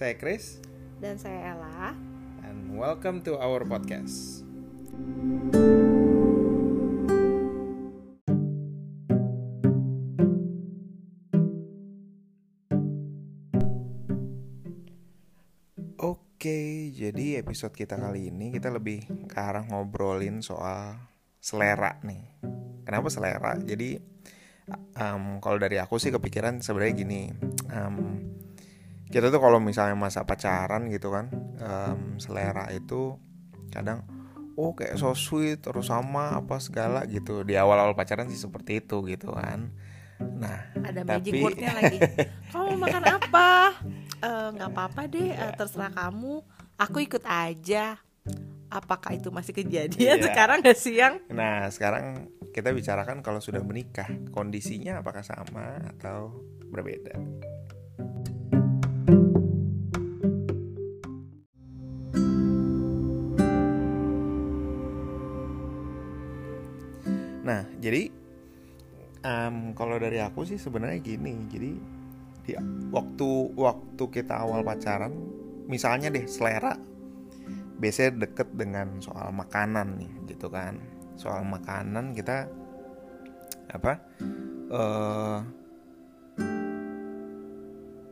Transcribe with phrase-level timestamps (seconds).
[0.00, 0.56] Saya Chris
[0.96, 1.92] Dan saya Ella.
[2.40, 4.40] and welcome to our podcast.
[16.00, 20.96] Oke, jadi episode kita kali ini kita lebih ke arah ngobrolin soal
[21.44, 22.24] selera nih.
[22.88, 23.52] Kenapa selera?
[23.60, 24.00] Jadi
[24.96, 27.22] em, kalau dari aku sih kepikiran sebenarnya gini.
[27.68, 28.29] em,
[29.10, 33.18] kita tuh kalau misalnya masa pacaran gitu kan em, selera itu
[33.68, 34.06] kadang
[34.54, 39.02] oh kayak so sweet terus sama apa segala gitu di awal-awal pacaran sih seperti itu
[39.04, 39.70] gitu kan
[40.20, 41.96] nah Ada Tapi- magic wordnya lagi.
[42.48, 43.50] Kamu makan apa?
[44.20, 46.44] Eh, Nggak apa-apa deh, eh, terserah kamu.
[46.76, 47.96] Aku ikut aja.
[48.68, 50.28] Apakah itu masih kejadian Iya.
[50.28, 51.24] sekarang nggak siang?
[51.26, 56.36] nah sekarang kita bicarakan kalau sudah menikah kondisinya apakah sama atau
[56.68, 57.16] berbeda
[67.50, 68.06] Nah, jadi
[69.26, 71.34] em, kalau dari aku sih sebenarnya gini.
[71.50, 71.70] Jadi
[72.46, 72.52] di
[72.94, 75.10] waktu waktu kita awal pacaran,
[75.66, 76.78] misalnya deh selera,
[77.82, 80.78] biasanya deket dengan soal makanan nih, gitu kan.
[81.18, 82.46] Soal makanan kita
[83.74, 83.98] apa?
[84.70, 85.38] eh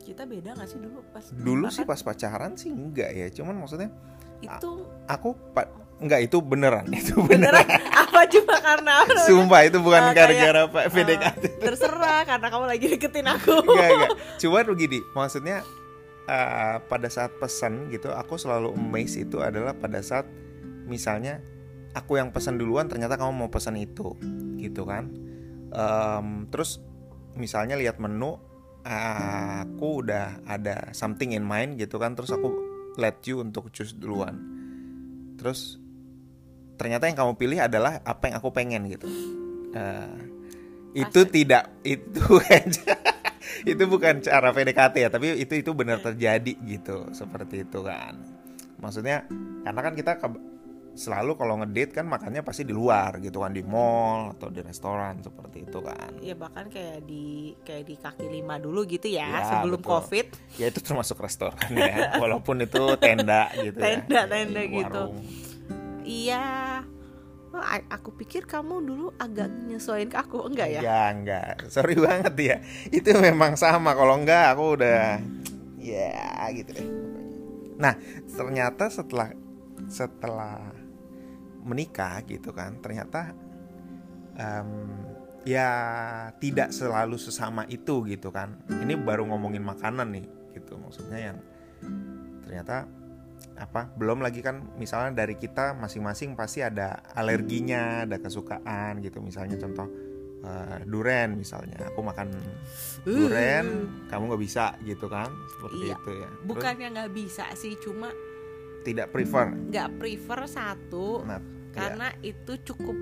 [0.02, 1.90] Kita beda nggak sih dulu pas dulu sih makan?
[1.94, 3.92] pas pacaran sih enggak ya, cuman maksudnya
[4.42, 4.70] itu
[5.06, 7.68] aku pa- enggak itu beneran, itu beneran beneran.
[8.06, 8.92] apa cuma karena?
[9.26, 11.44] Sumpah itu bukan gara-gara eh, PDKT.
[11.62, 13.54] terserah karena kamu lagi deketin aku.
[13.62, 14.10] Enggak, enggak.
[14.38, 15.56] Cuman begini, maksudnya
[16.26, 20.26] eh, pada saat pesan gitu, aku selalu amazed itu adalah pada saat
[20.88, 21.42] misalnya
[21.92, 24.14] aku yang pesan duluan, ternyata kamu mau pesan itu,
[24.60, 25.10] gitu kan?
[25.68, 26.80] Em, terus
[27.36, 28.38] misalnya lihat menu,
[28.86, 32.54] eh, aku udah ada something in mind gitu kan, terus aku
[32.98, 34.38] let you untuk choose duluan.
[35.38, 35.78] Terus
[36.78, 39.10] ternyata yang kamu pilih adalah apa yang aku pengen gitu.
[39.68, 40.16] Eh,
[40.96, 42.22] itu tidak itu
[43.70, 48.16] itu bukan cara PDKT ya tapi itu itu benar terjadi gitu seperti itu kan
[48.78, 49.26] maksudnya
[49.62, 50.42] karena kan kita ke-
[50.94, 55.22] selalu kalau ngedate kan makannya pasti di luar gitu kan di mall atau di restoran
[55.22, 59.46] seperti itu kan Ya bahkan kayak di kayak di kaki lima dulu gitu ya, Ya,
[59.46, 59.90] sebelum betul.
[59.94, 60.26] covid.
[60.58, 65.02] ya itu termasuk restoran ya walaupun itu tenda gitu ya Tenda, Ya, tenda di gitu.
[65.06, 65.22] warung.
[66.08, 66.46] Iya.
[67.48, 70.80] Oh, aku pikir kamu dulu agak nyesuaiin ke aku, enggak ya?
[70.80, 71.68] ya enggak.
[71.68, 72.56] Sorry banget ya.
[72.88, 73.92] Itu memang sama.
[73.92, 75.20] Kalau enggak aku udah
[75.76, 76.88] ya gitu deh.
[77.80, 77.96] Nah
[78.28, 79.32] ternyata setelah
[79.88, 80.74] setelah
[81.64, 83.32] menikah gitu kan ternyata
[84.36, 84.70] em,
[85.44, 85.70] ya
[86.40, 88.60] tidak selalu sesama itu gitu kan.
[88.68, 90.76] Ini baru ngomongin makanan nih gitu.
[90.76, 91.38] Maksudnya yang
[92.44, 92.88] ternyata
[93.58, 99.18] apa belum lagi kan misalnya dari kita masing-masing pasti ada alerginya ada kesukaan gitu.
[99.18, 99.88] Misalnya contoh
[100.38, 102.30] eh, duren misalnya aku makan
[103.02, 103.66] duren
[104.06, 105.26] kamu nggak bisa gitu kan?
[105.58, 105.96] Seperti Iya.
[105.98, 106.28] itu ya.
[106.30, 106.46] Terus?
[106.46, 108.14] Bukannya nggak bisa sih, cuma
[108.86, 109.50] tidak prefer?
[109.52, 111.42] Nggak prefer satu nah
[111.74, 112.96] karena itu cukup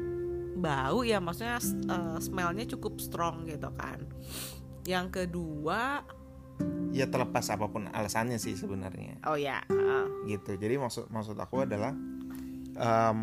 [0.57, 4.05] bau ya, maksudnya uh, smellnya cukup strong gitu kan.
[4.89, 6.01] Yang kedua,
[6.91, 9.21] ya terlepas apa pun alasannya sih sebenarnya.
[9.25, 10.57] Oh ya, uh, gitu.
[10.57, 11.93] Jadi maksud maksud aku adalah
[12.73, 13.21] em,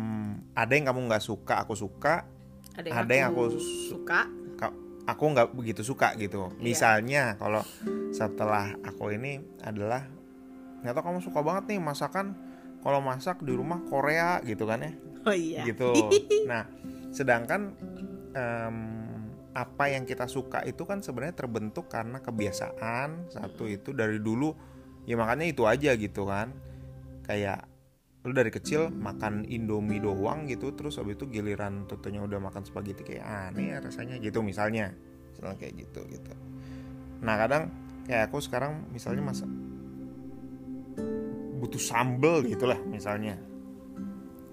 [0.52, 2.26] ada yang kamu nggak suka aku suka.
[2.74, 3.58] Ada yang, Ada yang aku, aku
[3.90, 4.20] suka.
[4.54, 6.50] ka- aku nggak begitu suka gitu.
[6.50, 6.62] Iya.
[6.62, 7.62] misalnya kalau
[8.10, 10.06] setelah aku ini adalah
[10.82, 12.26] nggak tahu kamu suka banget nih masakan
[12.82, 14.92] kalau masak di rumah Korea gitu kan ya?
[15.24, 15.62] Oh iya.
[15.66, 15.90] gitu.
[16.50, 16.66] Nah
[17.10, 17.74] sedangkan
[18.34, 18.76] em,
[19.54, 24.50] apa yang kita suka itu kan sebenarnya terbentuk karena kebiasaan satu itu dari dulu.
[25.06, 26.50] Ya makanya itu aja gitu kan.
[27.22, 27.70] Kayak
[28.26, 33.04] lu dari kecil makan indomie doang gitu terus habis itu giliran tentunya udah makan spaghetti
[33.04, 34.90] kayak aneh ya rasanya gitu misalnya.
[35.30, 36.32] Misalnya kayak gitu gitu.
[37.22, 37.70] Nah kadang
[38.10, 39.50] kayak aku sekarang misalnya masak
[41.62, 43.38] butuh sambel gitulah misalnya.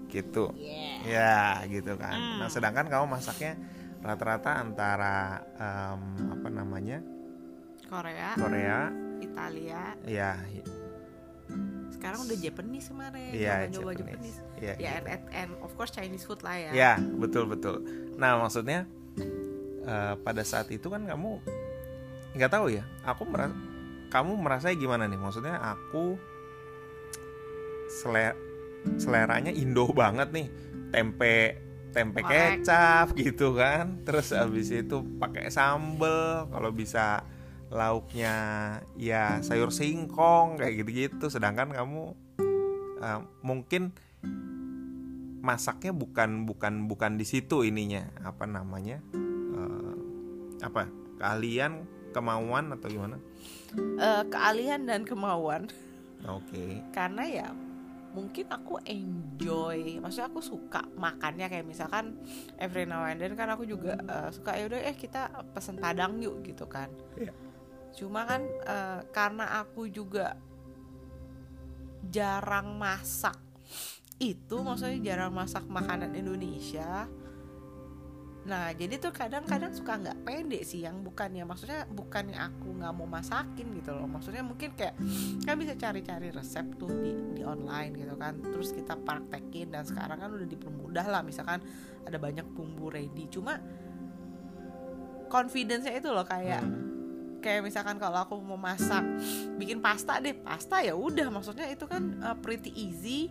[0.06, 0.52] Gitu.
[0.60, 1.64] Yeah.
[1.64, 2.14] ya gitu kan.
[2.14, 2.38] Hmm.
[2.44, 3.58] nah sedangkan kamu masaknya
[4.02, 5.14] rata-rata antara
[5.54, 6.98] em, apa namanya
[7.86, 8.78] Korea, Korea
[9.22, 10.34] Italia, ya
[11.92, 14.38] sekarang udah Japanese kemarin, Iya, nyoba-nyoba Japanese.
[14.42, 14.58] Japanese.
[14.58, 15.06] Iya, Ya, gitu.
[15.06, 16.70] and, and, of course Chinese food lah ya.
[16.74, 17.78] Ya, betul betul.
[18.18, 18.90] Nah, maksudnya
[19.86, 21.38] eh, pada saat itu kan kamu
[22.34, 22.82] nggak tahu ya.
[23.06, 23.54] Aku merasa
[24.10, 25.14] kamu merasa gimana nih?
[25.14, 26.18] Maksudnya aku
[27.86, 28.34] sele-
[28.98, 30.46] seleranya Indo banget nih.
[30.90, 31.34] Tempe
[31.92, 34.02] tempe kecap gitu kan.
[34.02, 37.22] Terus habis itu pakai sambel kalau bisa
[37.72, 38.36] lauknya
[38.96, 41.28] ya sayur singkong kayak gitu-gitu.
[41.28, 42.16] Sedangkan kamu
[43.00, 43.92] uh, mungkin
[45.42, 48.08] masaknya bukan bukan bukan di situ ininya.
[48.24, 48.98] Apa namanya?
[49.12, 49.94] Uh,
[50.64, 50.88] apa?
[51.20, 51.86] Keahlian
[52.16, 53.16] kemauan atau gimana?
[54.00, 55.68] Uh, keahlian dan kemauan.
[56.22, 56.54] Oke.
[56.54, 56.70] Okay.
[56.94, 57.48] karena ya
[58.12, 62.20] mungkin aku enjoy maksudnya aku suka makannya kayak misalkan
[62.60, 66.20] every now and then kan aku juga uh, suka ya udah eh kita pesen padang
[66.20, 67.32] yuk gitu kan yeah.
[67.96, 70.36] cuma kan uh, karena aku juga
[72.12, 73.36] jarang masak
[74.20, 77.08] itu maksudnya jarang masak makanan Indonesia
[78.42, 83.06] Nah jadi tuh kadang-kadang suka nggak pede sih yang bukannya maksudnya bukannya aku nggak mau
[83.06, 84.10] masakin gitu loh.
[84.10, 84.98] Maksudnya mungkin kayak
[85.46, 88.42] kan bisa cari-cari resep tuh di di online gitu kan.
[88.42, 91.22] Terus kita praktekin dan sekarang kan udah dipermudah lah.
[91.22, 91.62] Misalkan
[92.02, 93.30] ada banyak bumbu ready.
[93.30, 93.62] Cuma
[95.30, 97.38] confidence-nya itu loh kayak hmm.
[97.38, 99.06] kayak misalkan kalau aku mau masak
[99.54, 100.34] bikin pasta deh.
[100.34, 103.30] Pasta ya udah maksudnya itu kan uh, pretty easy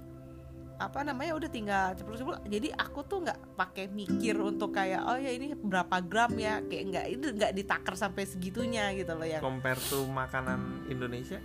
[0.82, 5.30] apa namanya udah tinggal ceplok-ceplok jadi aku tuh nggak pakai mikir untuk kayak oh ya
[5.30, 6.66] ini berapa gram ya?
[6.66, 9.38] Kayak nggak itu nggak ditakar sampai segitunya gitu loh ya.
[9.38, 11.38] Compare to makanan Indonesia?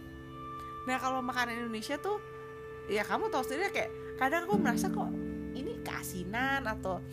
[0.89, 2.17] Nah kalau makanan Indonesia tuh
[2.89, 5.13] ya kamu tahu sendiri kayak kadang aku merasa kok
[5.53, 7.05] ini keasinan atau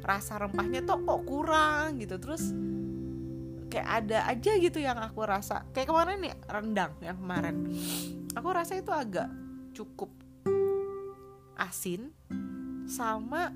[0.00, 2.16] rasa rempahnya tuh kok kurang gitu.
[2.16, 2.56] Terus
[3.68, 5.68] kayak ada aja gitu yang aku rasa.
[5.76, 7.68] Kayak kemarin nih rendang yang kemarin.
[8.32, 9.28] Aku rasa itu agak
[9.76, 10.25] cukup
[11.56, 12.12] asin
[12.86, 13.50] sama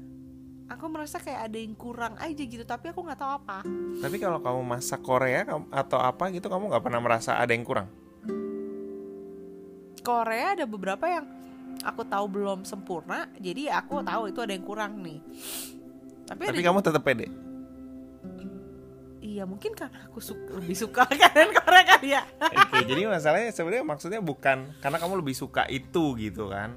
[0.70, 3.58] aku merasa kayak ada yang kurang aja gitu tapi aku nggak tahu apa
[4.00, 7.91] tapi kalau kamu masak Korea atau apa gitu kamu nggak pernah merasa ada yang kurang
[10.00, 11.26] Korea ada beberapa yang
[11.82, 15.19] aku tahu belum sempurna jadi aku tahu itu ada yang kurang nih
[16.25, 17.50] tapi, tapi kamu tetap pede
[19.20, 22.25] Iya mungkin karena aku suka, lebih suka kan Korea kali ya.
[22.41, 26.75] Oke, jadi masalahnya sebenarnya maksudnya bukan karena kamu lebih suka itu gitu kan.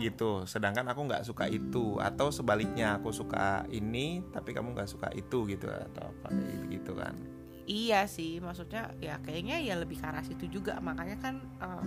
[0.00, 0.44] Gitu.
[0.48, 1.98] Sedangkan aku nggak suka itu.
[2.00, 6.28] Atau sebaliknya aku suka ini tapi kamu nggak suka itu gitu atau apa
[6.68, 7.14] gitu kan.
[7.62, 10.82] Iya sih maksudnya ya kayaknya ya lebih ke arah situ juga.
[10.82, 11.84] Makanya kan uh,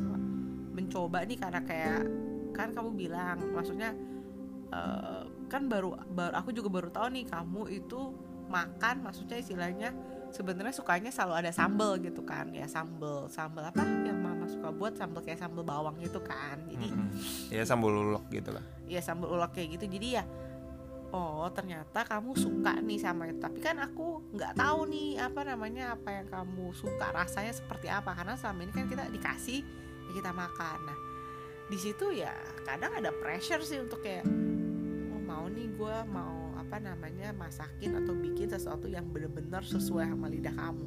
[0.76, 2.02] mencoba nih karena kayak
[2.56, 3.92] kan kamu bilang maksudnya
[4.72, 8.16] uh, kan baru baru aku juga baru tahu nih kamu itu
[8.48, 9.90] makan maksudnya istilahnya
[10.36, 15.00] sebenarnya sukanya selalu ada sambel gitu kan ya sambel sambel apa yang mama suka buat
[15.00, 16.60] sambel kayak sambel bawang gitu kan.
[16.68, 16.92] Jadi
[17.56, 18.64] ya sambal ulok gitu lah.
[18.84, 19.88] Ya sambal ulok kayak gitu.
[19.96, 20.24] Jadi ya
[21.16, 23.40] oh ternyata kamu suka nih sama itu.
[23.40, 28.12] Tapi kan aku nggak tahu nih apa namanya apa yang kamu suka rasanya seperti apa.
[28.12, 29.64] Karena selama ini kan kita dikasih
[30.12, 30.80] ya kita makan.
[30.84, 31.00] Nah
[31.66, 32.36] di situ ya
[32.68, 34.28] kadang ada pressure sih untuk kayak
[35.16, 36.35] oh mau nih gue mau
[36.76, 40.84] apa namanya masakin atau bikin sesuatu yang benar-benar sesuai sama lidah kamu.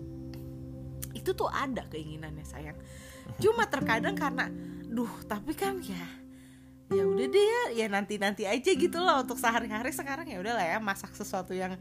[1.16, 2.76] Itu tuh ada keinginannya sayang.
[3.40, 4.52] Cuma terkadang karena
[4.84, 6.04] duh tapi kan ya
[6.92, 9.88] ya udah deh ya ya nanti nanti aja gitu loh untuk sehari-hari.
[9.88, 11.72] Sekarang ya udah lah ya masak sesuatu yang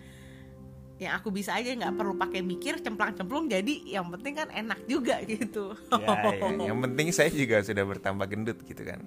[1.04, 5.20] yang aku bisa aja nggak perlu pakai mikir cemplang-cemplung jadi yang penting kan enak juga
[5.28, 5.76] gitu.
[5.92, 6.72] Ya, ya.
[6.72, 9.04] yang penting saya juga sudah bertambah gendut gitu kan.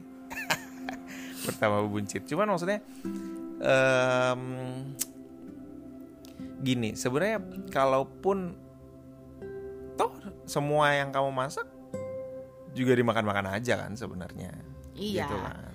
[1.48, 2.28] Bertambah buncit.
[2.28, 2.84] Cuman maksudnya
[3.60, 4.42] um,
[6.60, 7.40] gini sebenarnya
[7.72, 8.56] kalaupun
[9.96, 10.12] toh
[10.44, 11.68] semua yang kamu masak
[12.76, 14.52] juga dimakan-makan aja kan sebenarnya
[14.96, 15.72] iya gitu kan.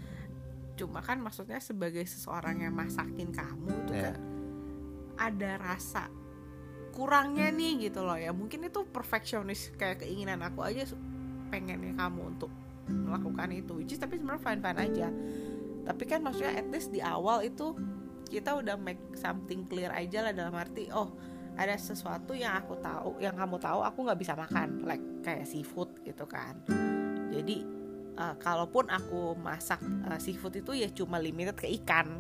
[0.75, 4.13] cuma kan maksudnya sebagai seseorang yang masakin kamu itu yeah.
[4.13, 4.21] kan
[5.15, 6.11] ada rasa
[6.95, 10.87] kurangnya nih gitu loh ya mungkin itu perfeksionis kayak keinginan aku aja
[11.51, 12.51] pengennya kamu untuk
[12.87, 15.07] melakukan itu which is tapi sebenarnya fine fine aja
[15.85, 17.77] tapi kan maksudnya at least di awal itu
[18.25, 21.13] kita udah make something clear aja lah dalam arti oh
[21.55, 25.87] ada sesuatu yang aku tahu yang kamu tahu aku nggak bisa makan like kayak seafood
[26.03, 26.59] gitu kan.
[27.31, 27.63] Jadi
[28.19, 32.19] uh, kalaupun aku masak uh, seafood itu ya cuma limited ke ikan.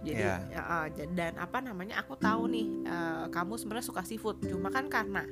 [0.00, 0.40] Jadi yeah.
[0.56, 4.40] uh, dan apa namanya aku tahu nih uh, kamu sebenarnya suka seafood.
[4.48, 5.28] Cuma kan karena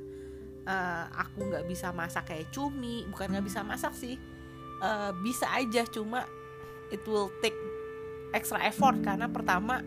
[0.68, 4.20] uh, aku nggak bisa masak kayak cumi bukan nggak bisa masak sih
[4.84, 5.88] uh, bisa aja.
[5.88, 6.28] Cuma
[6.92, 7.56] it will take
[8.34, 8.98] extra effort.
[9.02, 9.80] Karena pertama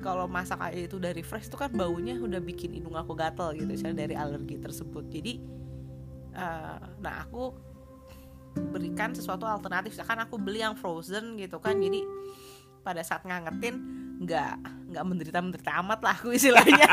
[0.00, 3.68] kalau masak aja itu dari fresh itu kan baunya udah bikin hidung aku gatel gitu
[3.68, 5.04] misalnya dari alergi tersebut.
[5.12, 5.32] Jadi
[6.34, 7.52] uh, nah aku
[8.72, 9.94] berikan sesuatu alternatif.
[10.00, 11.76] Kan aku beli yang frozen gitu kan.
[11.78, 12.02] Jadi
[12.80, 13.76] pada saat ngangetin
[14.24, 16.90] nggak nggak menderita menderita amat lah aku istilahnya.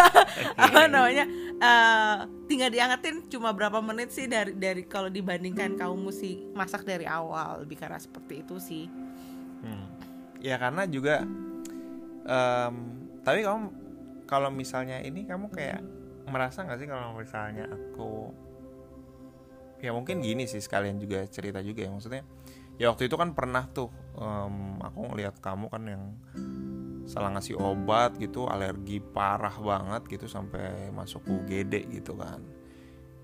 [0.64, 1.26] Apa namanya?
[1.62, 7.06] Uh, tinggal diangetin cuma berapa menit sih dari dari kalau dibandingkan kamu mesti masak dari
[7.06, 8.86] awal lebih karena seperti itu sih.
[9.62, 9.86] Hmm.
[10.42, 11.22] ya karena juga
[12.26, 12.74] um,
[13.22, 13.70] tapi kamu
[14.26, 15.82] kalau misalnya ini kamu kayak
[16.26, 18.34] merasa nggak sih kalau misalnya aku
[19.82, 22.22] ya mungkin gini sih sekalian juga cerita juga ya maksudnya
[22.78, 26.02] ya waktu itu kan pernah tuh um, aku ngeliat kamu kan yang
[27.06, 32.42] salah ngasih obat gitu alergi parah banget gitu sampai masuk UGD gitu kan.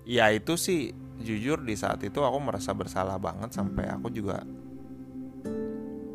[0.03, 4.41] Ya itu sih jujur di saat itu aku merasa bersalah banget sampai aku juga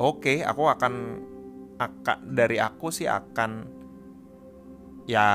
[0.00, 0.94] oke okay, aku akan
[1.76, 3.68] akan dari aku sih akan
[5.04, 5.28] ya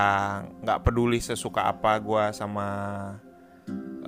[0.65, 2.67] nggak peduli sesuka apa gue sama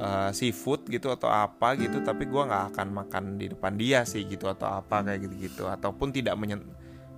[0.01, 4.25] uh, seafood gitu atau apa gitu tapi gue nggak akan makan di depan dia sih
[4.25, 6.65] gitu atau apa kayak gitu gitu ataupun tidak menyen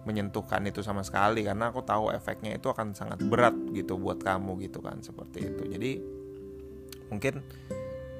[0.03, 4.59] menyentuhkan itu sama sekali karena aku tahu efeknya itu akan sangat berat gitu buat kamu
[4.67, 5.63] gitu kan seperti itu.
[5.67, 5.91] Jadi
[7.07, 7.43] mungkin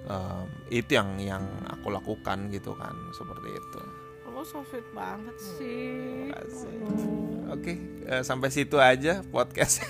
[0.08, 3.82] um, itu yang yang aku lakukan gitu kan seperti itu.
[4.24, 6.32] Kamu so sweet banget sih.
[6.32, 7.76] oke okay,
[8.08, 9.84] uh, eh, sampai situ aja podcast.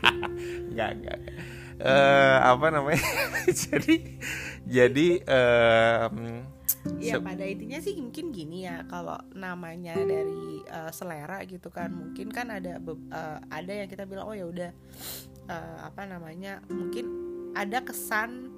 [0.72, 1.20] Nggak nggak.
[1.76, 3.04] Uh, apa namanya?
[3.64, 4.16] Jadi
[4.66, 6.42] jadi um,
[7.02, 12.30] ya pada intinya sih mungkin gini ya kalau namanya dari uh, selera gitu kan mungkin
[12.32, 14.70] kan ada uh, ada yang kita bilang oh ya udah
[15.50, 17.06] uh, apa namanya mungkin
[17.56, 18.52] ada kesan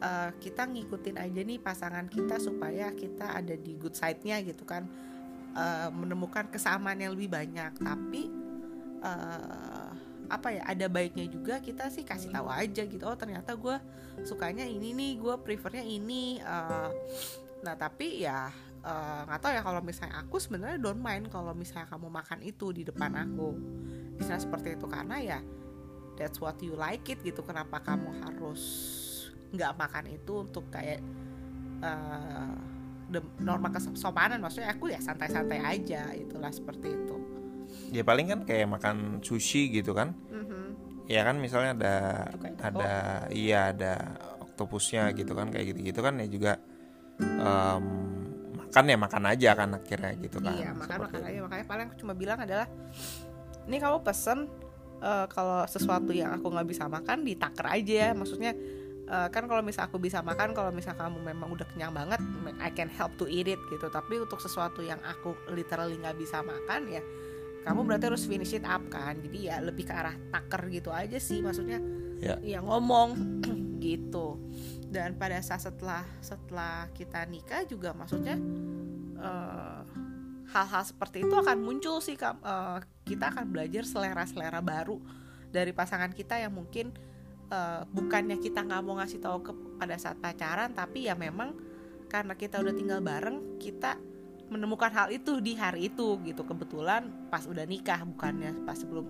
[0.00, 4.88] uh, kita ngikutin aja nih pasangan kita supaya kita ada di good side-nya gitu kan.
[5.50, 7.74] Uh, menemukan kesamaan yang lebih banyak.
[7.82, 8.22] Tapi
[9.04, 9.90] uh,
[10.30, 13.74] apa ya ada baiknya juga kita sih kasih tahu aja gitu oh ternyata gue
[14.22, 16.86] sukanya ini nih gue prefernya ini uh,
[17.60, 18.48] nah tapi ya
[19.28, 22.72] nggak uh, tahu ya kalau misalnya aku sebenarnya don't mind kalau misalnya kamu makan itu
[22.72, 23.52] di depan aku.
[24.16, 25.38] Misalnya seperti itu karena ya
[26.16, 27.44] that's what you like it gitu.
[27.44, 28.62] Kenapa kamu harus
[29.52, 31.04] nggak makan itu untuk kayak
[31.84, 32.56] uh,
[33.42, 37.16] norma kesopanan maksudnya aku ya santai-santai aja itulah seperti itu.
[37.92, 40.16] Ya paling kan kayak makan sushi gitu kan?
[40.32, 40.66] Mm-hmm.
[41.10, 41.96] ya kan misalnya ada
[42.62, 42.92] ada
[43.34, 43.94] iya ada
[44.46, 46.52] oktopusnya gitu kan kayak gitu gitu kan ya juga
[47.20, 47.82] um,
[48.70, 50.54] makan ya makan aja kan akhirnya gitu kan.
[50.54, 51.38] Iya makan makan aja.
[51.42, 52.66] Makanya paling aku cuma bilang adalah
[53.66, 54.46] ini kamu pesen
[55.02, 58.10] uh, kalau sesuatu yang aku nggak bisa makan ditaker aja ya.
[58.14, 58.54] Maksudnya
[59.10, 62.22] uh, kan kalau misal aku bisa makan kalau misal kamu memang udah kenyang banget
[62.62, 63.90] I can help to eat it gitu.
[63.90, 67.02] Tapi untuk sesuatu yang aku literally nggak bisa makan ya
[67.60, 69.18] kamu berarti harus finish it up kan.
[69.18, 71.82] Jadi ya lebih ke arah taker gitu aja sih maksudnya
[72.20, 72.38] yeah.
[72.44, 73.16] ya ngomong
[73.84, 74.36] gitu
[74.90, 78.36] dan pada saat setelah setelah kita nikah juga maksudnya
[79.22, 79.80] eh,
[80.50, 84.98] hal-hal seperti itu akan muncul sih uh, kita akan belajar selera-selera baru
[85.46, 86.90] dari pasangan kita yang mungkin
[87.54, 91.54] uh, bukannya kita nggak mau ngasih tahu ke pada saat pacaran tapi ya memang
[92.10, 93.94] karena kita udah tinggal bareng kita
[94.50, 96.42] menemukan hal itu di hari itu gitu.
[96.42, 99.06] Kebetulan pas udah nikah bukannya pas sebelum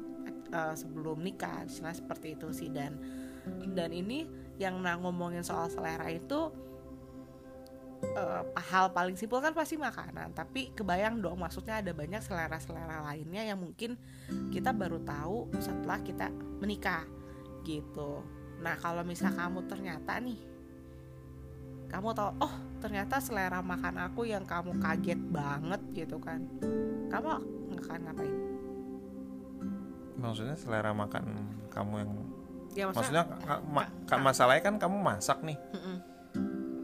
[0.53, 2.69] uh, sebelum nikah istilah seperti itu sih.
[2.69, 3.01] Dan
[3.73, 4.29] dan ini
[4.61, 6.53] yang nah ngomongin soal selera itu
[8.17, 13.43] uh, hal paling simpel kan pasti makanan tapi kebayang dong maksudnya ada banyak selera-selera lainnya
[13.45, 13.97] yang mungkin
[14.53, 16.29] kita baru tahu setelah kita
[16.61, 17.05] menikah
[17.65, 18.25] gitu.
[18.61, 20.41] Nah kalau misal kamu ternyata nih
[21.91, 26.47] kamu tahu oh ternyata selera makan aku yang kamu kaget banget gitu kan
[27.11, 27.43] kamu
[27.81, 28.37] akan ngapain?
[30.21, 31.25] Maksudnya selera makan
[31.73, 32.13] kamu yang
[32.75, 35.59] ya, maksudnya, maksudnya ma kan masalahnya kan kamu masak nih.
[35.75, 35.97] Mm -mm.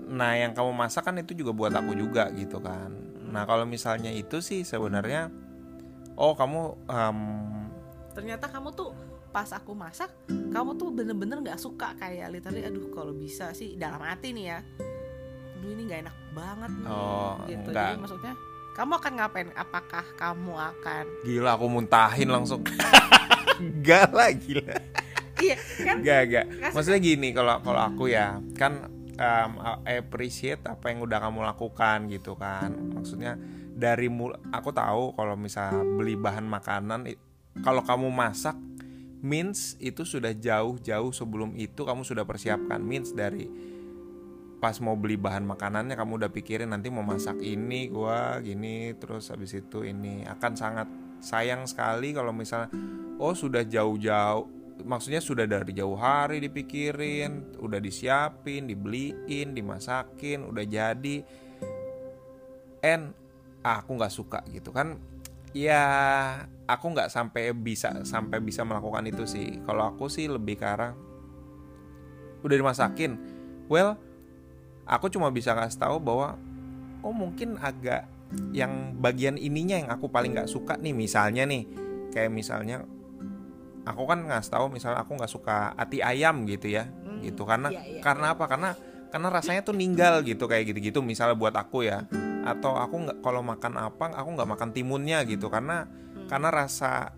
[0.06, 2.94] nah yang kamu masak kan itu juga buat aku juga gitu kan.
[3.26, 5.28] Nah kalau misalnya itu sih sebenarnya
[6.16, 7.20] oh kamu um,
[8.16, 8.96] ternyata kamu tuh
[9.34, 13.76] pas aku masak kamu tuh bener-bener nggak -bener suka kayak literally aduh kalau bisa sih
[13.76, 14.58] dalam hati nih ya.
[15.58, 17.68] Aduh ini nggak enak banget nih oh, gitu.
[17.72, 17.88] enggak.
[17.92, 18.34] jadi maksudnya
[18.76, 19.48] kamu akan ngapain?
[19.56, 22.60] Apakah kamu akan gila aku muntahin langsung.
[23.56, 24.68] Enggak lah gila
[25.42, 25.96] iya kan?
[26.00, 29.50] Enggak enggak maksudnya gini kalau kalau aku ya kan um,
[29.84, 32.72] appreciate apa yang udah kamu lakukan gitu kan.
[32.72, 33.36] Maksudnya
[33.76, 37.08] dari mul aku tahu kalau misal beli bahan makanan
[37.60, 38.56] kalau kamu masak
[39.24, 42.80] means itu sudah jauh-jauh sebelum itu kamu sudah persiapkan.
[42.80, 43.48] Means dari
[44.56, 49.32] pas mau beli bahan makanannya kamu udah pikirin nanti mau masak ini gua gini terus
[49.32, 50.24] habis itu ini.
[50.28, 50.88] Akan sangat
[51.20, 52.68] sayang sekali kalau misalnya
[53.16, 61.16] oh sudah jauh-jauh maksudnya sudah dari jauh hari dipikirin udah disiapin dibeliin dimasakin udah jadi.
[62.84, 63.16] And
[63.64, 65.00] ah, aku nggak suka gitu kan.
[65.56, 65.82] Ya
[66.68, 69.62] aku nggak sampai bisa sampai bisa melakukan itu sih.
[69.64, 70.68] Kalau aku sih lebih ke
[72.44, 73.16] udah dimasakin.
[73.72, 73.96] Well
[74.84, 76.36] aku cuma bisa kasih tahu bahwa
[77.00, 78.06] oh mungkin agak
[78.52, 81.64] yang bagian ininya yang aku paling nggak suka nih misalnya nih.
[82.12, 82.84] Kayak misalnya
[83.86, 86.90] aku kan nggak tahu misalnya aku nggak suka ati ayam gitu ya.
[86.90, 88.00] Hmm, gitu karena iya, iya.
[88.02, 88.44] karena apa?
[88.50, 88.70] Karena
[89.08, 92.04] karena rasanya tuh ninggal gitu kayak gitu-gitu misalnya buat aku ya.
[92.42, 95.46] Atau aku nggak kalau makan apa aku nggak makan timunnya gitu.
[95.46, 96.26] Karena Hmm.
[96.26, 97.14] karena rasa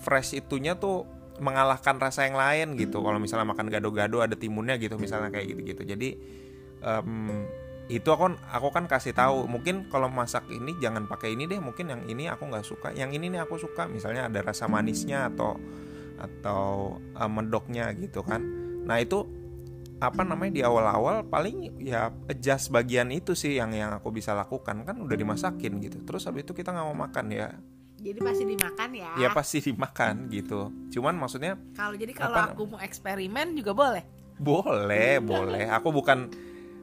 [0.00, 1.04] fresh itunya tuh
[1.38, 3.04] mengalahkan rasa yang lain gitu.
[3.04, 5.82] Kalau misalnya makan gado-gado ada timunnya gitu misalnya kayak gitu-gitu.
[5.84, 6.08] Jadi
[6.82, 7.46] em,
[7.90, 11.90] itu aku aku kan kasih tahu mungkin kalau masak ini jangan pakai ini deh mungkin
[11.90, 13.90] yang ini aku nggak suka yang ini nih aku suka.
[13.90, 15.58] Misalnya ada rasa manisnya atau
[16.20, 18.40] atau eh, medoknya gitu kan.
[18.86, 19.26] Nah itu
[20.02, 24.86] apa namanya di awal-awal paling ya adjust bagian itu sih yang yang aku bisa lakukan.
[24.86, 25.98] Kan udah dimasakin gitu.
[26.06, 27.50] Terus habis itu kita nggak mau makan ya.
[28.02, 29.10] Jadi pasti dimakan ya.
[29.14, 30.60] Ya pasti dimakan gitu.
[30.90, 34.02] Cuman maksudnya kalau jadi kalau Apa- aku mau eksperimen juga boleh?
[34.42, 35.70] Boleh boleh.
[35.70, 36.30] Aku bukan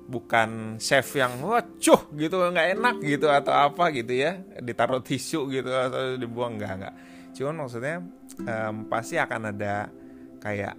[0.10, 4.42] bukan chef yang wah cuh gitu nggak enak gitu atau apa gitu ya.
[4.58, 6.96] Ditaruh tisu gitu atau dibuang nggak nggak.
[7.38, 8.02] Cuman maksudnya
[8.42, 9.94] em, pasti akan ada
[10.42, 10.74] kayak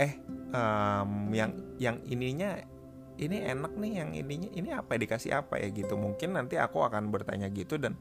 [0.00, 0.16] eh
[0.50, 2.56] em, yang yang ininya
[3.14, 5.94] ini enak nih yang ininya ini apa ya, dikasih apa ya gitu.
[6.00, 8.00] Mungkin nanti aku akan bertanya gitu dan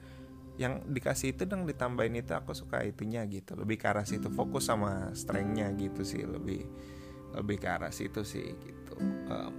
[0.56, 3.54] yang dikasih itu dong ditambahin itu aku suka itunya gitu.
[3.60, 6.66] Lebih ke arah situ fokus sama strengthnya gitu sih lebih
[7.34, 9.54] lebih ke arah situ sih gitu Em,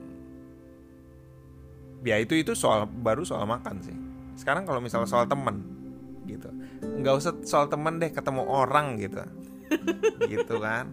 [2.04, 3.96] ya itu itu soal baru soal makan sih.
[4.37, 5.64] Sekarang kalau misalnya soal temen
[6.28, 6.52] gitu.
[6.84, 9.25] Nggak usah soal temen deh ketemu orang gitu.
[10.30, 10.92] Gitu kan.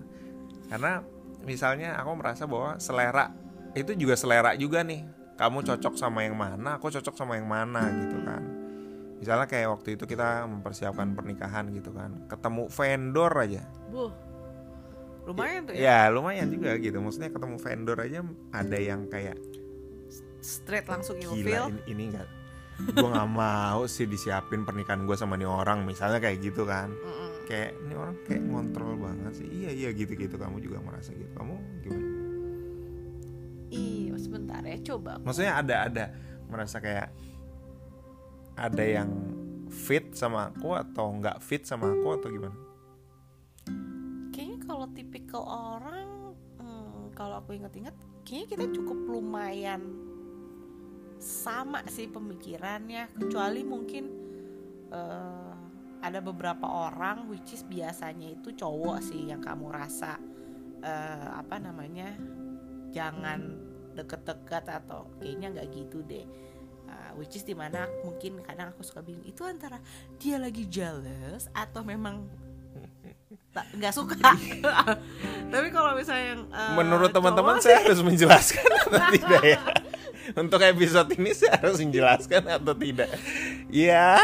[0.71, 1.03] Karena
[1.43, 3.35] misalnya aku merasa bahwa selera
[3.75, 5.03] itu juga selera juga nih.
[5.35, 8.41] Kamu cocok sama yang mana aku cocok sama yang mana gitu kan.
[9.21, 12.25] Misalnya kayak waktu itu kita mempersiapkan pernikahan gitu kan.
[12.25, 13.63] Ketemu vendor aja.
[13.89, 14.09] Bu
[15.21, 15.81] lumayan tuh ya?
[15.81, 16.97] Ya lumayan juga gitu.
[16.97, 18.19] Maksudnya ketemu vendor aja
[18.53, 19.37] ada yang kayak
[20.41, 21.65] straight langsung gila ilfil.
[21.71, 22.29] ini, ini enggak
[22.81, 26.89] gue nggak mau sih disiapin pernikahan gue sama nih orang misalnya kayak gitu kan.
[26.89, 27.45] Mm-mm.
[27.45, 29.47] kayak ini orang kayak ngontrol banget sih.
[29.47, 31.29] Iya iya gitu gitu kamu juga merasa gitu.
[31.35, 32.07] Kamu gimana?
[33.71, 36.05] Ih, sebentar ya coba maksudnya ada ada
[36.51, 37.09] merasa kayak
[38.59, 39.09] ada yang
[39.71, 42.57] fit sama aku atau nggak fit sama aku atau gimana?
[44.35, 47.95] Kayaknya kalau tipikal orang hmm, kalau aku inget-inget
[48.27, 49.81] kayaknya kita cukup lumayan
[51.21, 54.03] sama sih pemikirannya kecuali mungkin
[54.89, 55.53] eh,
[56.01, 60.17] ada beberapa orang which is biasanya itu cowok sih yang kamu rasa
[60.81, 62.17] eh, apa namanya
[62.89, 66.25] jangan deket-deket atau kayaknya nggak gitu deh.
[66.91, 69.79] Uh, which is di mana mungkin kadang aku suka bingung itu antara
[70.19, 72.27] dia lagi jealous atau memang
[73.79, 74.19] nggak suka?
[75.55, 79.59] Tapi kalau misalnya yang uh, menurut teman-teman saya harus menjelaskan atau tidak ya
[80.41, 83.09] untuk episode ini saya harus menjelaskan atau tidak?
[83.69, 84.19] Ya.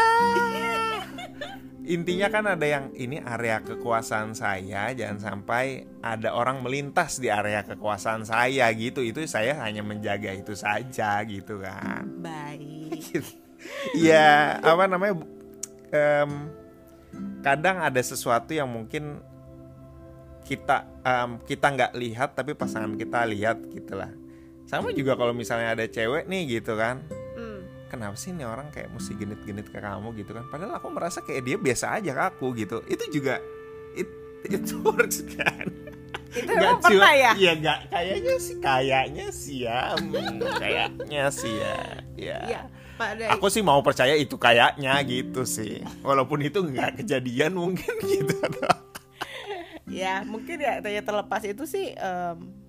[1.88, 7.64] Intinya kan ada yang ini area kekuasaan saya jangan sampai ada orang melintas di area
[7.64, 9.00] kekuasaan saya gitu.
[9.00, 12.04] Itu saya hanya menjaga itu saja gitu kan.
[12.20, 13.02] Baik.
[13.90, 15.18] Ya apa namanya
[15.90, 16.30] em,
[17.42, 19.18] kadang ada sesuatu yang mungkin
[20.46, 24.14] kita em, kita nggak lihat tapi pasangan kita lihat gitulah
[24.68, 27.00] sama juga kalau misalnya ada cewek nih gitu kan.
[27.34, 27.64] Hmm.
[27.88, 30.44] kenapa sih nih orang kayak mesti genit-genit ke kamu gitu kan?
[30.52, 32.84] Padahal aku merasa kayak dia biasa aja ke aku gitu.
[32.84, 33.40] Itu juga
[33.96, 34.04] it,
[34.44, 35.64] it works kan?
[36.28, 37.32] Itu Nggak emang pernah ya?
[37.32, 37.78] Iya nggak.
[37.88, 39.80] Kayaknya sih kayaknya sih ya.
[39.96, 41.76] Hmm, kayaknya sih ya.
[42.20, 42.38] Ya.
[42.44, 42.60] Iya,
[43.00, 45.80] pada aku sih mau percaya itu kayaknya gitu sih.
[46.04, 48.36] Walaupun itu nggak kejadian mungkin gitu.
[49.88, 52.67] Ya mungkin ya terlepas itu sih em,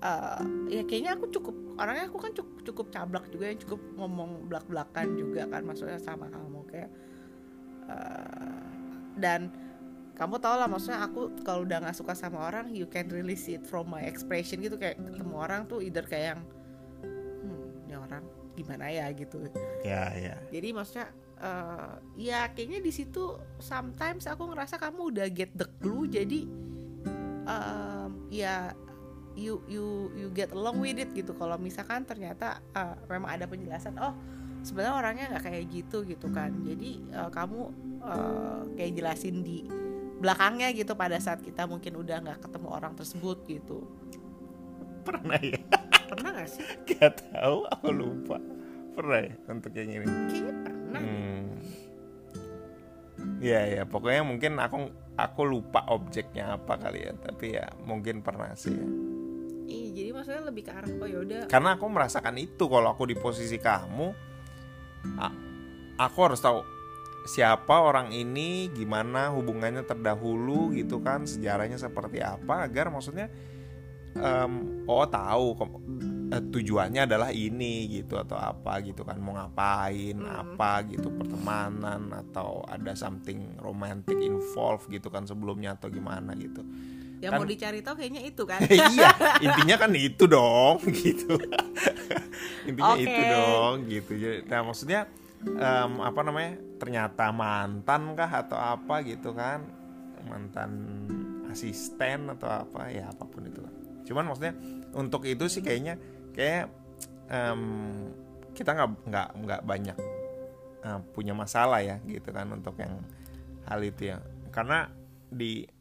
[0.00, 4.48] eh, ya kayaknya aku cukup orangnya aku kan cukup cukup cablak juga yang cukup ngomong
[4.48, 6.90] belak belakan juga kan maksudnya sama kamu kayak
[7.88, 8.64] eh,
[9.20, 9.52] dan
[10.20, 13.64] kamu tau lah maksudnya aku kalau udah nggak suka sama orang you can release it
[13.64, 16.40] from my expression gitu kayak ketemu orang tuh either kayak yang
[17.00, 19.08] hmm, ini orang gimana ya?
[19.16, 19.40] gitu.
[19.80, 20.36] Ya ya.
[20.52, 21.08] Jadi maksudnya
[21.40, 26.44] eh, ya kayaknya di situ sometimes aku ngerasa kamu udah get the clue jadi
[27.48, 28.76] em, ya
[29.40, 31.32] you you you get along with it gitu.
[31.32, 34.12] Kalau misalkan ternyata eh, memang ada penjelasan oh
[34.60, 36.52] sebenarnya orangnya nggak kayak gitu gitu kan.
[36.60, 37.60] Jadi eh, kamu
[38.04, 39.64] eh, kayak jelasin di
[40.20, 43.88] belakangnya gitu pada saat kita mungkin udah nggak ketemu orang tersebut gitu.
[45.00, 45.56] Pernah ya?
[46.12, 46.64] Pernah gak sih?
[46.92, 48.36] Gak tahu aku lupa.
[48.92, 50.04] Pernah ya untuk yang ini?
[50.04, 51.44] Kayaknya pernah hmm.
[53.40, 57.12] ya ya pokoknya mungkin aku aku lupa objeknya apa kali ya.
[57.16, 59.09] Tapi ya mungkin pernah sih ya.
[59.70, 63.14] Iya, jadi maksudnya lebih ke arah oh yaudah karena aku merasakan itu kalau aku di
[63.14, 64.10] posisi kamu
[65.94, 66.66] aku harus tahu
[67.28, 73.30] siapa orang ini gimana hubungannya terdahulu gitu kan sejarahnya seperti apa agar maksudnya
[74.16, 75.54] um, oh tahu
[76.32, 80.26] uh, tujuannya adalah ini gitu atau apa gitu kan mau ngapain hmm.
[80.26, 86.64] apa gitu pertemanan atau ada something romantic involved gitu kan sebelumnya atau gimana gitu
[87.20, 88.60] yang kan, mau dicari tahu kayaknya itu kan?
[88.72, 89.12] Iya
[89.44, 91.36] intinya kan itu dong gitu.
[92.64, 93.04] Intinya okay.
[93.04, 94.10] itu dong gitu.
[94.48, 95.00] Nah maksudnya
[95.44, 99.68] um, apa namanya ternyata mantan kah atau apa gitu kan?
[100.24, 100.72] Mantan
[101.52, 103.74] asisten atau apa ya apa pun itu kan.
[104.08, 104.56] Cuman maksudnya
[104.96, 106.00] untuk itu sih kayaknya
[106.32, 106.72] kayak
[107.28, 108.08] um,
[108.56, 109.96] kita nggak nggak nggak banyak
[110.88, 112.96] uh, punya masalah ya gitu kan untuk yang
[113.68, 114.24] hal itu ya.
[114.48, 114.88] Karena
[115.28, 115.79] di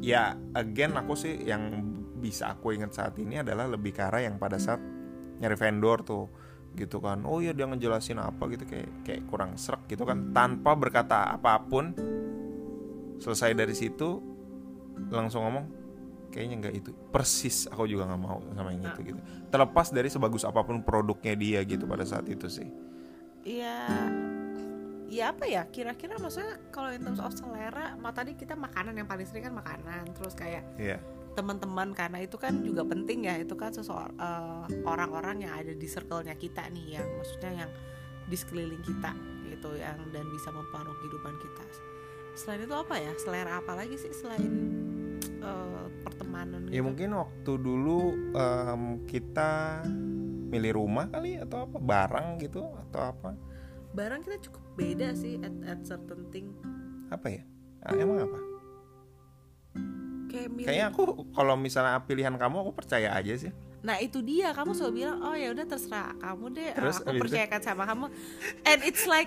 [0.00, 1.84] ya again aku sih yang
[2.20, 4.80] bisa aku ingat saat ini adalah lebih ke arah yang pada saat
[5.40, 6.24] nyari vendor tuh
[6.76, 7.24] gitu kan.
[7.26, 10.30] Oh ya dia ngejelasin apa gitu kayak kayak kurang serak gitu kan.
[10.30, 11.96] Tanpa berkata apa pun
[13.20, 14.20] selesai dari situ
[15.08, 15.64] langsung ngomong
[16.30, 16.90] kayaknya nggak itu.
[17.10, 19.20] Persis aku juga nggak mau sama yang itu gitu.
[19.50, 22.68] Terlepas dari sebagus apa pun produknya dia gitu pada saat itu sih.
[23.40, 24.19] Iya
[25.10, 25.66] ya apa ya?
[25.66, 29.54] Kira-kira maksudnya kalau in terms of selera mau tadi kita makanan yang paling sering kan
[29.58, 31.02] makanan terus kayak yeah.
[31.34, 35.86] teman-teman karena itu kan juga penting ya itu kan seseorang uh, orang-orang yang ada di
[35.90, 37.70] circle-nya kita nih yang maksudnya yang
[38.30, 39.10] di sekeliling kita
[39.50, 41.64] gitu yang dan bisa mempengaruhi kehidupan kita.
[42.38, 43.10] Selain itu apa ya?
[43.18, 44.54] Selera apa lagi sih selain
[45.42, 46.78] uh, pertemanan ya gitu?
[46.78, 47.98] ya mungkin waktu dulu
[48.30, 49.82] um, kita
[50.54, 51.76] milih rumah kali atau apa?
[51.82, 53.49] Barang gitu atau apa
[53.90, 56.54] barang kita cukup beda sih at, at certain thing.
[57.10, 57.42] Apa ya?
[57.82, 58.38] Ah, emang apa?
[60.30, 60.66] Kayak milih.
[60.70, 61.02] kayaknya aku
[61.34, 63.50] kalau misalnya pilihan kamu aku percaya aja sih.
[63.82, 64.54] Nah itu dia.
[64.54, 66.70] Kamu selalu bilang oh ya udah terserah kamu deh.
[66.76, 68.06] Terus, aku percayakan sama kamu.
[68.62, 69.26] And it's like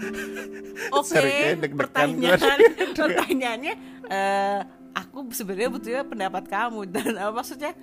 [0.96, 2.58] oke okay, pertanyaan
[3.04, 3.74] pertanyaannya
[4.08, 4.60] uh,
[4.96, 6.88] aku sebenarnya butuhnya pendapat kamu.
[6.96, 7.76] Dan uh, maksudnya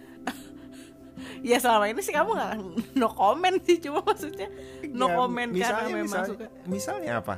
[1.40, 2.52] ya selama ini sih kamu nggak
[3.00, 4.48] no comment sih cuma maksudnya
[4.92, 6.46] no ya, comment misalnya, karena memang misalnya, suka.
[6.68, 7.34] misalnya apa?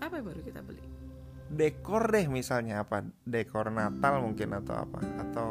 [0.00, 0.82] Apa yang baru kita beli?
[1.50, 3.04] Dekor deh misalnya apa?
[3.26, 5.00] Dekor Natal mungkin atau apa?
[5.20, 5.48] Atau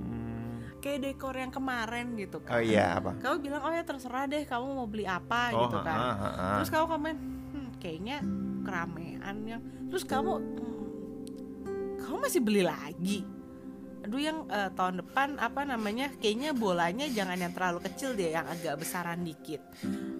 [0.00, 0.80] hmm...
[0.80, 2.56] kayak dekor yang kemarin gitu kan.
[2.56, 3.12] Oh iya apa?
[3.20, 5.98] Kamu bilang oh ya terserah deh kamu mau beli apa oh, gitu kan.
[5.98, 6.48] ha, ha, ha.
[6.60, 7.14] terus kamu komen
[7.52, 8.16] hmm, kayaknya
[8.64, 13.26] keramaian yang terus kamu hmm, kamu masih beli lagi
[14.10, 18.42] aduh yang uh, tahun depan apa namanya kayaknya bolanya jangan yang terlalu kecil deh yang
[18.42, 19.62] agak besaran dikit.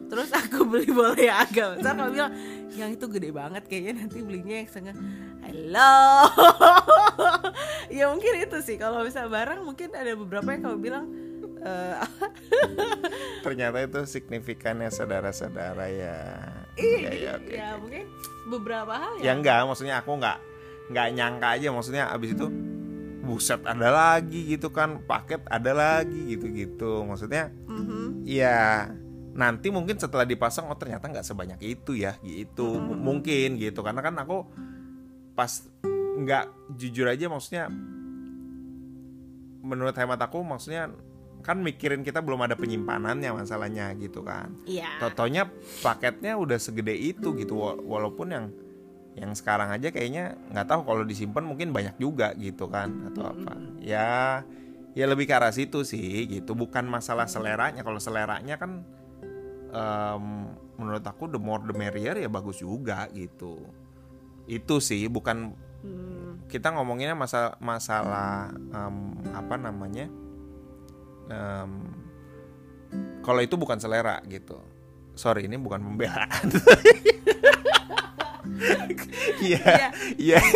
[0.07, 2.31] Terus aku beli bola yang agak besar kalau bilang
[2.79, 4.95] yang itu gede banget kayaknya nanti belinya yang setengah.
[5.43, 6.07] Halo
[7.99, 8.79] ya mungkin itu sih.
[8.79, 11.05] Kalau bisa barang mungkin ada beberapa yang kamu bilang
[11.67, 12.07] uh,
[13.45, 16.19] ternyata itu signifikannya saudara-saudara ya.
[16.79, 17.59] Iya ya, ya, okay.
[17.59, 18.07] ya mungkin
[18.47, 20.39] beberapa hal ya, ya enggak maksudnya aku nggak
[20.95, 21.75] nggak nyangka aja.
[21.75, 22.70] Maksudnya abis itu
[23.31, 28.27] buset ada lagi gitu kan paket ada lagi gitu gitu maksudnya mm-hmm.
[28.27, 28.91] ya
[29.31, 32.99] nanti mungkin setelah dipasang oh ternyata nggak sebanyak itu ya gitu mm-hmm.
[32.99, 34.51] mungkin gitu karena kan aku
[35.39, 35.63] pas
[36.19, 37.71] nggak jujur aja maksudnya
[39.63, 40.91] menurut hemat aku maksudnya
[41.41, 44.53] kan mikirin kita belum ada penyimpanannya masalahnya gitu kan.
[44.69, 45.01] Iya.
[45.01, 45.49] Totonya
[45.81, 48.45] paketnya udah segede itu gitu walaupun yang
[49.21, 53.53] yang sekarang aja kayaknya nggak tahu kalau disimpan mungkin banyak juga gitu kan atau apa.
[53.85, 54.41] Ya
[54.97, 56.57] ya lebih ke arah situ sih gitu.
[56.57, 57.85] Bukan masalah seleranya.
[57.85, 58.81] Kalau seleranya kan
[59.77, 63.61] um, menurut aku the more the merrier ya bagus juga gitu.
[64.49, 65.53] Itu sih bukan
[65.85, 66.49] hmm.
[66.49, 70.09] kita ngomonginnya masalah masalah um, apa namanya
[71.29, 71.93] um,
[73.21, 74.57] kalau itu bukan selera gitu.
[75.13, 76.49] Sorry ini bukan pembelaan
[79.45, 79.63] Iya.
[79.65, 79.89] Iya.
[80.17, 80.41] iya.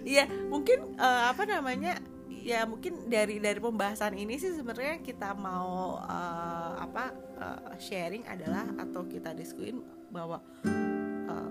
[0.00, 2.00] Iya, mungkin uh, apa namanya?
[2.40, 8.64] Ya mungkin dari dari pembahasan ini sih sebenarnya kita mau uh, apa uh, sharing adalah
[8.80, 10.40] atau kita diskusin bahwa
[11.28, 11.50] uh,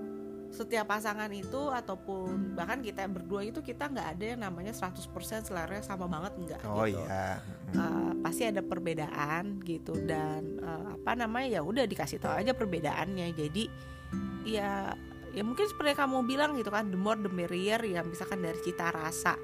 [0.49, 5.13] setiap pasangan itu ataupun bahkan kita berdua itu kita nggak ada yang namanya 100%
[5.45, 7.05] selera sama banget enggak oh, gitu.
[7.05, 7.37] iya.
[7.77, 13.29] Uh, pasti ada perbedaan gitu dan uh, apa namanya ya udah dikasih tahu aja perbedaannya.
[13.37, 13.63] Jadi
[14.49, 14.97] ya
[15.39, 18.91] ya mungkin seperti kamu bilang gitu kan the more the merrier ya misalkan dari cita
[18.91, 19.39] rasa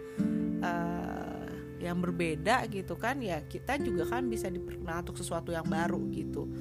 [0.59, 1.47] uh,
[1.79, 6.51] yang berbeda gitu kan ya kita juga kan bisa diperkenalkan untuk sesuatu yang baru gitu.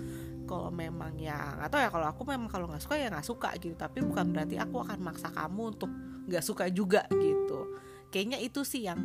[0.45, 3.75] Kalau memang ya atau ya kalau aku memang kalau nggak suka ya nggak suka gitu.
[3.75, 5.91] Tapi bukan berarti aku akan maksa kamu untuk
[6.31, 7.81] nggak suka juga gitu.
[8.13, 9.01] Kayaknya itu sih yang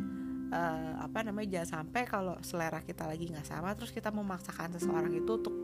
[0.50, 5.14] eh, apa namanya jangan sampai kalau selera kita lagi nggak sama terus kita memaksakan seseorang
[5.14, 5.54] itu untuk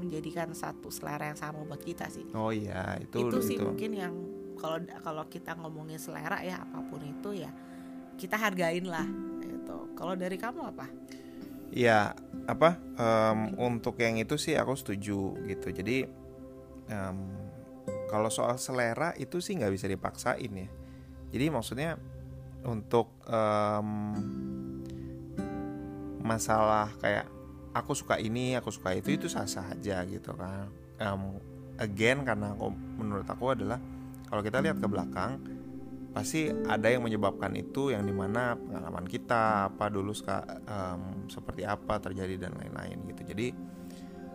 [0.00, 2.24] menjadikan satu selera yang sama buat kita sih.
[2.32, 4.14] Oh iya itu itu, sih mungkin yang
[4.56, 7.52] kalau kalau kita ngomongin selera ya apa pun itu ya
[8.16, 9.04] kita hargain lah
[9.44, 10.88] itu kalau dari kamu apa?
[11.70, 12.16] Ya
[12.48, 15.68] apa em, untuk yang itu sih aku setuju gitu.
[15.70, 16.08] Jadi
[16.88, 17.18] em,
[18.08, 20.68] kalau soal selera itu sih nggak bisa dipaksain ya.
[21.30, 21.94] Jadi maksudnya
[22.64, 23.88] untuk em,
[26.20, 27.26] masalah kayak
[27.72, 30.68] aku suka ini aku suka itu itu sah sah aja gitu kan.
[31.00, 31.40] Em,
[31.80, 32.68] again karena aku,
[33.00, 33.80] menurut aku adalah
[34.28, 35.40] kalau kita lihat ke belakang
[36.10, 42.02] pasti ada yang menyebabkan itu yang di mana pengalaman kita apa dulu em, seperti apa
[42.02, 43.22] terjadi dan lain-lain gitu.
[43.32, 43.46] Jadi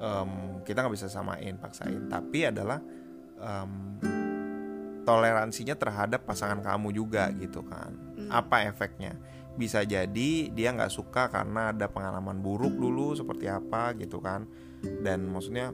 [0.01, 0.31] em,
[0.65, 2.09] kita nggak bisa samain paksain.
[2.09, 2.79] Tapi adalah
[3.37, 3.71] em,
[5.05, 7.93] toleransinya terhadap pasangan kamu juga gitu kan.
[8.27, 9.15] Apa efeknya?
[9.55, 14.49] Bisa jadi dia nggak suka karena ada pengalaman buruk dulu seperti apa gitu kan.
[14.81, 15.71] Dan maksudnya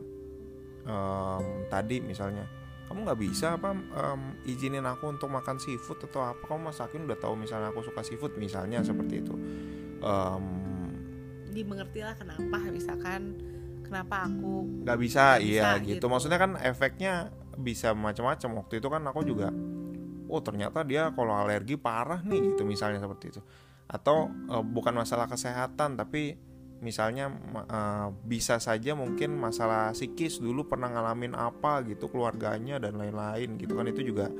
[0.86, 2.46] em, tadi misalnya
[2.92, 6.44] kamu nggak bisa apa em, izinin aku untuk makan seafood atau apa?
[6.46, 9.34] Kamu masakin udah tahu misalnya aku suka seafood misalnya seperti itu.
[10.04, 10.46] Em,
[11.52, 13.36] dimengertilah kenapa misalkan
[13.84, 15.92] kenapa aku nggak bisa iya bisa, gitu.
[16.00, 16.06] gitu.
[16.08, 18.64] maksudnya kan efeknya bisa macam-macam.
[18.64, 19.50] Waktu itu kan aku juga
[20.32, 23.42] oh ternyata dia kalau alergi parah nih gitu misalnya seperti itu.
[23.92, 26.40] Atau eh, bukan masalah kesehatan tapi
[26.82, 27.30] misalnya
[27.68, 33.76] eh, bisa saja mungkin masalah psikis dulu pernah ngalamin apa gitu keluarganya dan lain-lain gitu
[33.76, 33.86] kan.
[33.92, 34.32] Itu juga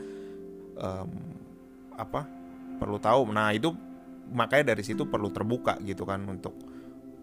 [0.80, 1.12] em,
[2.00, 2.26] apa
[2.80, 3.30] perlu tahu.
[3.30, 3.70] Nah itu
[4.32, 6.71] makanya dari situ perlu terbuka gitu kan untuk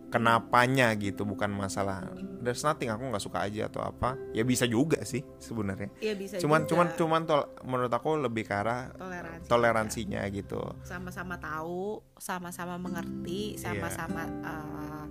[0.08, 2.08] kenapanya gitu bukan masalah
[2.40, 4.16] there's nothing aku nggak suka aja atau apa.
[4.32, 5.92] Ya bisa juga sih sebenarnya.
[6.00, 6.70] Ya bisa cuman juga.
[6.72, 10.62] cuman cuman tol- menurut aku lebih ke arah toleransi toleransinya gitu.
[10.80, 13.60] Sama-sama tahu sama-sama mengerti Iya.
[13.60, 15.04] sama-sama eh,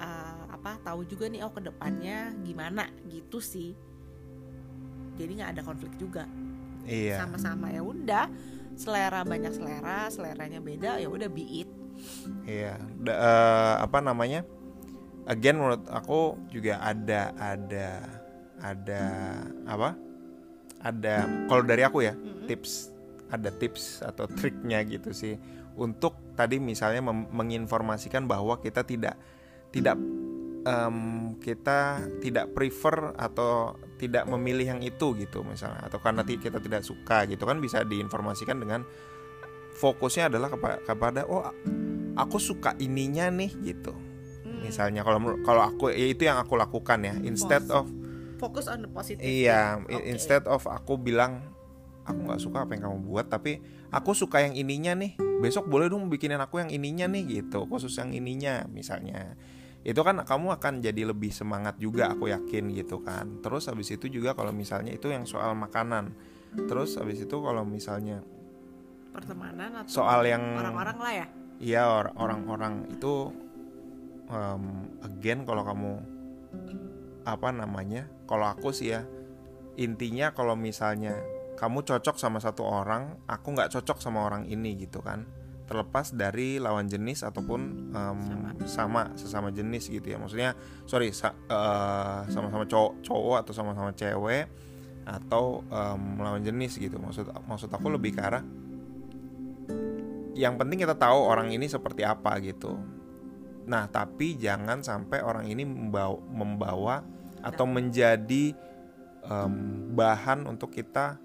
[0.00, 3.76] eh, apa tahu juga nih oh ke depannya gimana gitu sih.
[5.16, 6.24] Jadi nggak ada konflik juga.
[6.88, 7.20] Iya.
[7.20, 8.32] Sama-sama ya udah
[8.76, 11.70] selera banyak selera seleranya beda ya udah be it
[12.46, 12.78] iya.
[13.00, 14.42] Da- eh, apa namanya?
[15.26, 18.02] Again menurut aku juga ada ada
[18.62, 19.02] ada
[19.66, 19.98] apa?
[20.80, 22.14] Ada kalau dari aku ya
[22.46, 22.94] tips
[23.26, 25.34] ada tips atau triknya gitu sih.
[25.76, 29.18] Untuk tadi misalnya mem- menginformasikan bahwa kita tidak
[29.74, 29.98] tidak
[30.64, 30.98] em,
[31.42, 35.84] kita tidak prefer atau tidak memilih yang itu gitu misalnya.
[35.84, 38.86] Atau karena kita tidak suka gitu kan bisa diinformasikan dengan
[39.76, 41.44] fokusnya adalah kepa- kepada oh
[42.16, 43.92] aku suka ininya nih gitu
[44.58, 47.86] misalnya kalau kalau aku ya itu yang aku lakukan ya instead of
[48.36, 49.92] fokus on the positive Iya, Oke.
[49.96, 51.40] i- instead of aku bilang
[52.04, 53.58] aku nggak suka apa yang kamu buat, tapi
[53.88, 55.16] aku suka yang ininya nih.
[55.40, 59.34] Besok boleh dong bikinin aku yang ininya nih gitu, khusus yang ininya misalnya.
[59.80, 63.40] Itu kan kamu akan jadi lebih semangat juga aku yakin gitu kan.
[63.40, 66.12] Terus habis itu juga kalau misalnya itu yang soal makanan.
[66.68, 68.20] Terus habis itu kalau misalnya
[69.16, 71.26] pertemanan atau soal yang orang-orang lah ya
[71.56, 73.32] Iya or- orang-orang itu
[74.28, 74.62] em,
[75.00, 75.92] again kalau kamu
[77.24, 78.06] apa namanya?
[78.28, 79.02] Kalau aku sih ya
[79.76, 81.16] intinya kalau misalnya
[81.56, 85.24] kamu cocok sama satu orang, aku nggak cocok sama orang ini gitu kan.
[85.64, 88.20] Terlepas dari lawan jenis ataupun em,
[88.68, 90.20] sama sesama jenis gitu ya.
[90.20, 90.52] Maksudnya
[90.84, 94.46] sorry sa- eh, sama-sama cowok cowok atau sama-sama cewek
[95.08, 97.00] atau em, lawan jenis gitu.
[97.00, 98.44] Maksud maksud aku lebih ke arah
[100.36, 102.76] yang penting kita tahu orang ini seperti apa gitu.
[103.66, 106.96] Nah, tapi jangan sampai orang ini membawa, membawa
[107.42, 108.54] atau menjadi
[109.26, 109.52] em,
[109.90, 111.18] bahan untuk kita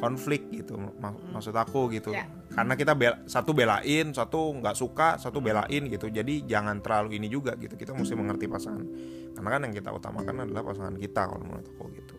[0.00, 0.76] konflik gitu.
[0.78, 2.14] Mak- Maksud aku gitu.
[2.14, 2.24] Ya.
[2.54, 6.06] Karena kita bel- satu belain, satu nggak suka, satu belain gitu.
[6.08, 7.74] Jadi jangan terlalu ini juga gitu.
[7.74, 8.86] Kita mesti mengerti pasangan.
[9.34, 12.16] Karena kan yang kita utamakan adalah pasangan kita kalau menurut aku gitu.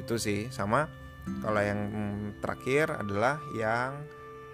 [0.00, 0.88] Itu sih sama
[1.40, 4.04] kalau yang mm, terakhir adalah yang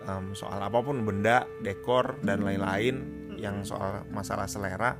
[0.06, 3.04] em, soal apa pun benda, dekor dan lain-lain
[3.36, 4.96] yang soal masalah selera.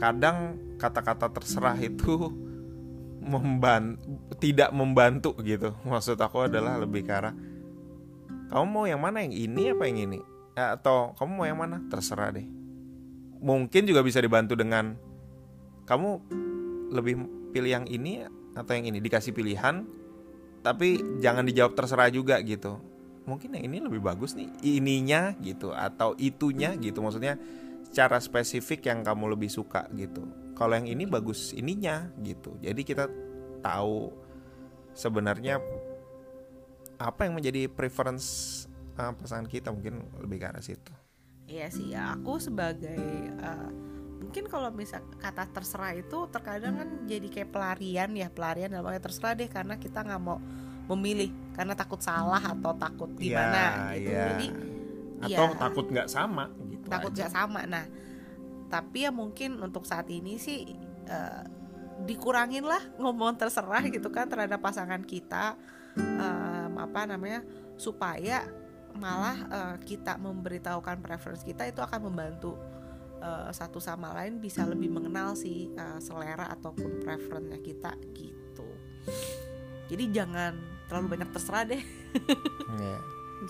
[0.00, 2.32] Kadang kata-kata terserah itu
[3.32, 4.00] memban
[4.40, 5.76] tidak membantu gitu.
[5.84, 7.34] Maksud aku adalah lebih ke arah
[8.50, 10.18] kamu mau yang mana yang ini apa yang ini?
[10.58, 11.78] Atau kamu mau yang mana?
[11.86, 12.42] Terserah deh.
[13.40, 14.98] Mungkin juga bisa dibantu dengan
[15.86, 16.10] kamu
[16.90, 17.14] lebih
[17.54, 18.26] pilih yang ini
[18.58, 19.86] atau yang ini dikasih pilihan
[20.60, 22.82] tapi jangan dijawab terserah juga gitu
[23.28, 27.00] mungkin yang ini lebih bagus nih ininya gitu atau itunya gitu.
[27.04, 27.36] Maksudnya
[27.90, 30.24] secara spesifik yang kamu lebih suka gitu.
[30.54, 32.56] Kalau yang ini bagus ininya gitu.
[32.60, 33.08] Jadi kita
[33.60, 34.12] tahu
[34.92, 35.60] sebenarnya
[37.00, 38.64] apa yang menjadi preference
[39.00, 40.92] uh, pasangan kita mungkin lebih ke arah situ.
[41.50, 43.00] Iya sih ya aku sebagai
[43.42, 43.70] uh,
[44.20, 49.34] mungkin kalau misal kata terserah itu terkadang kan jadi kayak pelarian ya pelarian namanya terserah
[49.34, 50.38] deh karena kita nggak mau
[50.90, 54.10] memilih karena takut salah atau takut gimana Iya, gitu.
[54.10, 54.24] iya.
[54.34, 54.46] jadi
[55.20, 55.58] atau iya.
[55.60, 57.60] takut nggak sama gitu takut nggak sama.
[57.68, 57.84] Nah
[58.70, 60.62] tapi ya mungkin untuk saat ini sih
[61.10, 61.42] eh,
[62.06, 65.58] dikurangin lah ngomong terserah gitu kan terhadap pasangan kita
[65.98, 67.44] em, apa namanya
[67.76, 68.46] supaya
[68.96, 72.56] malah eh, kita memberitahukan preference kita itu akan membantu
[73.20, 78.68] eh, satu sama lain bisa lebih mengenal si eh, selera ataupun preference kita gitu.
[79.90, 80.54] Jadi jangan
[80.90, 81.82] terlalu banyak terserah deh.
[82.70, 82.96] Iya.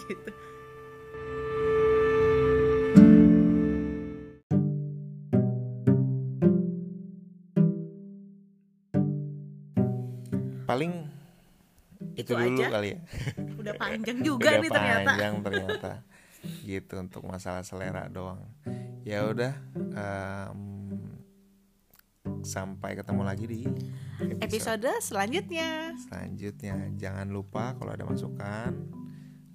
[0.07, 0.31] gitu.
[10.64, 10.92] Paling
[12.14, 12.66] itu, Itu dulu aja.
[12.70, 12.98] kali ya.
[13.59, 15.11] Udah panjang juga Udah nih ternyata.
[15.11, 15.90] panjang ternyata.
[16.62, 18.40] Gitu untuk masalah selera doang.
[19.03, 20.61] Ya udah em,
[22.42, 23.61] sampai ketemu lagi di
[24.40, 25.94] episode episode selanjutnya.
[26.09, 26.76] selanjutnya.
[26.96, 28.72] Jangan lupa kalau ada masukan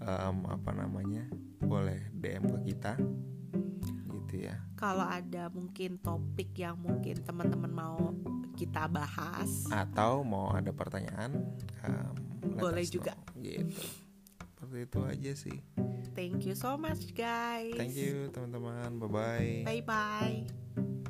[0.01, 1.25] em, apa namanya
[1.61, 2.93] boleh DM ke kita.
[4.11, 4.57] Gitu ya.
[4.75, 8.13] Kalau ada mungkin topik yang mungkin teman-teman mau
[8.55, 9.67] kita bahas.
[9.69, 11.35] Atau mau ada pertanyaan
[11.81, 13.13] let Boleh juga.
[13.33, 13.41] know.
[13.41, 13.81] gitu.
[14.55, 15.57] Seperti itu aja sih.
[16.15, 17.75] Thank you so much guys.
[17.75, 18.97] Thank you teman-teman.
[18.97, 21.04] Bye bye bye bye